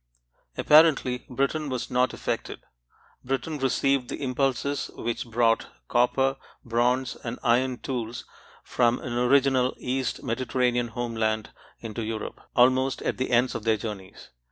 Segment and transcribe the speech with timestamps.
[0.57, 2.61] Apparently Britain was not affected.
[3.23, 8.25] Britain received the impulses which brought copper, bronze, and iron tools
[8.63, 11.51] from an original east Mediterranean homeland
[11.81, 14.31] into Europe, almost at the ends of their journeys.